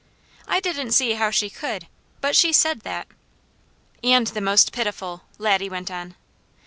I 0.47 0.59
didn't 0.59 0.93
see 0.93 1.11
how 1.11 1.29
she 1.29 1.51
could; 1.51 1.85
but 2.21 2.35
she 2.35 2.51
said 2.51 2.79
that." 2.81 3.07
and 4.03 4.25
the 4.25 4.41
most 4.41 4.71
pitiful," 4.73 5.21
Laddie 5.37 5.69
went 5.69 5.91
on. 5.91 6.15